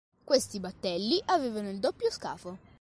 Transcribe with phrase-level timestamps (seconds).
[0.23, 2.57] Questi battelli avevano il doppio scafo.